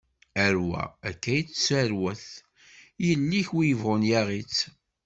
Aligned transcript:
Rrwa 0.53 0.83
akka 1.09 1.31
i 1.35 1.39
yettarwat, 1.39 2.25
yelli-k 3.05 3.49
wi 3.55 3.69
bɣun 3.81 4.01
yaɣ-itt. 4.11 4.57